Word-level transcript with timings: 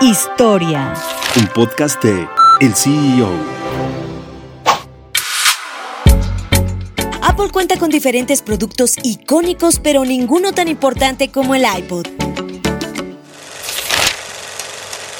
Historia. 0.00 0.92
Un 1.36 1.46
podcast 1.48 2.02
de 2.02 2.28
El 2.60 2.74
CEO. 2.74 3.30
Apple 7.22 7.48
cuenta 7.50 7.78
con 7.78 7.88
diferentes 7.88 8.42
productos 8.42 8.96
icónicos, 9.02 9.78
pero 9.78 10.04
ninguno 10.04 10.52
tan 10.52 10.68
importante 10.68 11.30
como 11.30 11.54
el 11.54 11.62
iPod. 11.62 12.06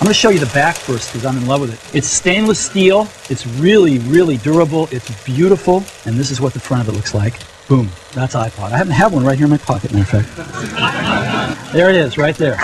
I'm 0.00 0.06
going 0.06 0.08
to 0.08 0.14
show 0.14 0.30
you 0.30 0.40
the 0.40 0.50
back 0.54 0.76
first 0.76 1.12
because 1.12 1.26
I'm 1.26 1.36
in 1.36 1.46
love 1.46 1.60
with 1.60 1.74
it. 1.74 1.94
It's 1.94 2.08
stainless 2.08 2.58
steel. 2.58 3.06
It's 3.28 3.46
really, 3.60 3.98
really 3.98 4.38
durable. 4.38 4.88
It's 4.90 5.10
beautiful. 5.24 5.84
And 6.06 6.18
this 6.18 6.30
is 6.30 6.40
what 6.40 6.54
the 6.54 6.60
front 6.60 6.88
of 6.88 6.88
it 6.88 6.96
looks 6.96 7.14
like. 7.14 7.34
Boom. 7.68 7.90
That's 8.14 8.34
iPod. 8.34 8.72
I 8.72 8.78
happen 8.78 8.88
to 8.88 8.94
have 8.94 9.12
one 9.12 9.22
right 9.22 9.36
here 9.36 9.44
in 9.44 9.50
my 9.50 9.58
pocket, 9.58 9.92
matter 9.92 10.16
of 10.16 10.26
fact. 10.26 11.72
There 11.72 11.90
it 11.90 11.96
is, 11.96 12.16
right 12.18 12.34
there. 12.34 12.56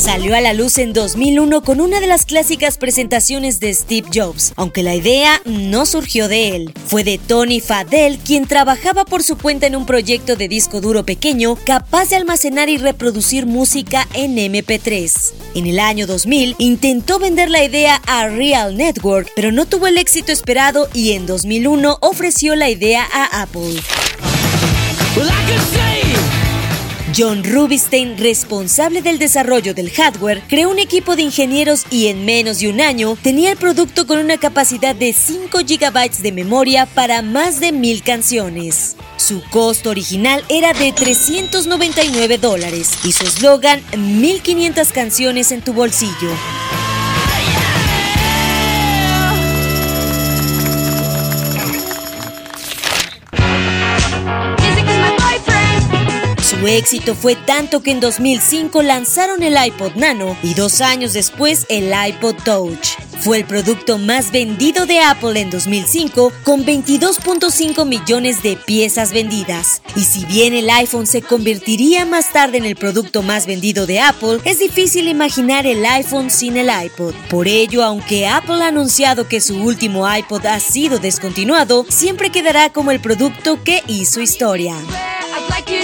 Salió 0.00 0.34
a 0.34 0.40
la 0.40 0.54
luz 0.54 0.78
en 0.78 0.94
2001 0.94 1.60
con 1.60 1.78
una 1.78 2.00
de 2.00 2.06
las 2.06 2.24
clásicas 2.24 2.78
presentaciones 2.78 3.60
de 3.60 3.74
Steve 3.74 4.08
Jobs, 4.10 4.54
aunque 4.56 4.82
la 4.82 4.94
idea 4.94 5.42
no 5.44 5.84
surgió 5.84 6.26
de 6.26 6.56
él. 6.56 6.72
Fue 6.86 7.04
de 7.04 7.18
Tony 7.18 7.60
Fadell, 7.60 8.18
quien 8.18 8.46
trabajaba 8.46 9.04
por 9.04 9.22
su 9.22 9.36
cuenta 9.36 9.66
en 9.66 9.76
un 9.76 9.84
proyecto 9.84 10.36
de 10.36 10.48
disco 10.48 10.80
duro 10.80 11.04
pequeño 11.04 11.54
capaz 11.66 12.08
de 12.08 12.16
almacenar 12.16 12.70
y 12.70 12.78
reproducir 12.78 13.44
música 13.44 14.08
en 14.14 14.36
MP3. 14.36 15.34
En 15.54 15.66
el 15.66 15.78
año 15.78 16.06
2000 16.06 16.56
intentó 16.56 17.18
vender 17.18 17.50
la 17.50 17.62
idea 17.62 18.00
a 18.06 18.26
Real 18.26 18.78
Network, 18.78 19.30
pero 19.36 19.52
no 19.52 19.66
tuvo 19.66 19.86
el 19.86 19.98
éxito 19.98 20.32
esperado 20.32 20.88
y 20.94 21.12
en 21.12 21.26
2001 21.26 21.98
ofreció 22.00 22.56
la 22.56 22.70
idea 22.70 23.06
a 23.12 23.42
Apple. 23.42 23.78
John 27.20 27.44
Rubinstein, 27.44 28.16
responsable 28.16 29.02
del 29.02 29.18
desarrollo 29.18 29.74
del 29.74 29.90
hardware, 29.90 30.42
creó 30.48 30.70
un 30.70 30.78
equipo 30.78 31.16
de 31.16 31.22
ingenieros 31.22 31.84
y 31.90 32.06
en 32.06 32.24
menos 32.24 32.60
de 32.60 32.70
un 32.70 32.80
año 32.80 33.14
tenía 33.20 33.50
el 33.50 33.58
producto 33.58 34.06
con 34.06 34.18
una 34.18 34.38
capacidad 34.38 34.94
de 34.96 35.12
5 35.12 35.58
GB 35.58 36.22
de 36.22 36.32
memoria 36.32 36.86
para 36.86 37.20
más 37.20 37.60
de 37.60 37.72
mil 37.72 38.02
canciones. 38.02 38.96
Su 39.18 39.42
costo 39.50 39.90
original 39.90 40.42
era 40.48 40.72
de 40.72 40.92
399 40.92 42.38
dólares 42.38 42.90
y 43.04 43.12
su 43.12 43.24
eslogan 43.24 43.82
1500 43.98 44.88
canciones 44.88 45.52
en 45.52 45.60
tu 45.60 45.74
bolsillo. 45.74 46.30
Su 56.60 56.66
éxito 56.66 57.14
fue 57.14 57.36
tanto 57.36 57.82
que 57.82 57.90
en 57.90 58.00
2005 58.00 58.82
lanzaron 58.82 59.42
el 59.42 59.56
iPod 59.56 59.94
Nano 59.94 60.36
y 60.42 60.52
dos 60.52 60.82
años 60.82 61.14
después 61.14 61.64
el 61.70 61.90
iPod 61.90 62.34
Touch. 62.44 62.98
Fue 63.20 63.38
el 63.38 63.46
producto 63.46 63.96
más 63.96 64.30
vendido 64.30 64.84
de 64.84 65.00
Apple 65.00 65.40
en 65.40 65.48
2005 65.48 66.30
con 66.44 66.66
22.5 66.66 67.86
millones 67.86 68.42
de 68.42 68.56
piezas 68.56 69.14
vendidas. 69.14 69.80
Y 69.96 70.00
si 70.00 70.26
bien 70.26 70.52
el 70.52 70.68
iPhone 70.68 71.06
se 71.06 71.22
convertiría 71.22 72.04
más 72.04 72.30
tarde 72.30 72.58
en 72.58 72.66
el 72.66 72.76
producto 72.76 73.22
más 73.22 73.46
vendido 73.46 73.86
de 73.86 74.00
Apple, 74.00 74.40
es 74.44 74.58
difícil 74.58 75.08
imaginar 75.08 75.66
el 75.66 75.82
iPhone 75.86 76.28
sin 76.28 76.58
el 76.58 76.68
iPod. 76.68 77.14
Por 77.30 77.48
ello, 77.48 77.82
aunque 77.82 78.26
Apple 78.26 78.62
ha 78.62 78.66
anunciado 78.66 79.26
que 79.26 79.40
su 79.40 79.56
último 79.62 80.06
iPod 80.14 80.44
ha 80.44 80.60
sido 80.60 80.98
descontinuado, 80.98 81.86
siempre 81.88 82.28
quedará 82.28 82.70
como 82.70 82.90
el 82.90 83.00
producto 83.00 83.64
que 83.64 83.82
hizo 83.86 84.20
historia. 84.20 84.76